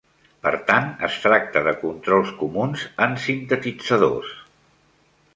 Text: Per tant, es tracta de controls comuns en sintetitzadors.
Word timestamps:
Per 0.45 0.51
tant, 0.69 0.85
es 1.07 1.17
tracta 1.25 1.61
de 1.67 1.73
controls 1.83 2.31
comuns 2.39 2.85
en 3.07 3.13
sintetitzadors. 3.27 4.33